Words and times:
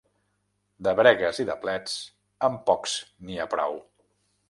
De 0.87 0.93
bregues 0.99 1.43
i 1.45 1.45
de 1.51 1.57
plets, 1.67 1.99
amb 2.51 2.67
pocs 2.71 2.99
n'hi 3.29 3.39
ha 3.45 3.51
prou. 3.57 3.83